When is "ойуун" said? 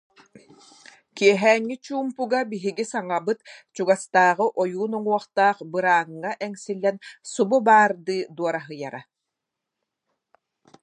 4.61-4.91